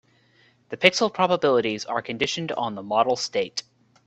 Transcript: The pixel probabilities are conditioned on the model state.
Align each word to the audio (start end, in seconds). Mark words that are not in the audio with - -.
The 0.69 0.77
pixel 0.77 1.13
probabilities 1.13 1.85
are 1.85 2.01
conditioned 2.01 2.51
on 2.53 2.73
the 2.73 2.81
model 2.81 3.15
state. 3.15 3.61